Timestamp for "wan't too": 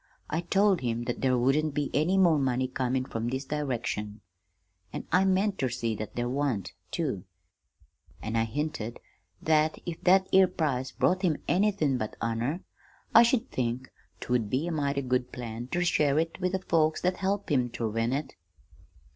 6.27-7.23